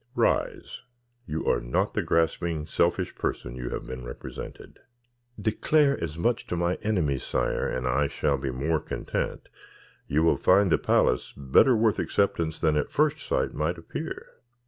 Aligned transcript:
"Rise, 0.15 0.81
You 1.27 1.45
are 1.47 1.61
not 1.61 1.93
the 1.93 2.01
grasping, 2.01 2.65
selfish 2.65 3.13
person 3.13 3.55
you 3.55 3.69
have 3.69 3.85
been 3.85 4.03
represented." 4.03 4.79
"Declare 5.39 6.03
as 6.03 6.17
much 6.17 6.47
to 6.47 6.55
my 6.55 6.79
enemies, 6.81 7.23
sire, 7.23 7.67
and 7.69 7.85
I 7.87 8.07
shall 8.07 8.39
be 8.39 8.49
more 8.49 8.79
content. 8.79 9.47
You 10.07 10.23
will 10.23 10.37
find 10.37 10.71
the 10.71 10.79
palace 10.79 11.35
better 11.37 11.75
worth 11.75 11.99
acceptance 11.99 12.57
than 12.57 12.77
at 12.77 12.89
first 12.89 13.19
sight 13.19 13.53
might 13.53 13.77
appear." 13.77 14.25